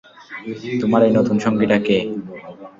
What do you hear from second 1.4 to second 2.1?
সঙ্গীটা কে?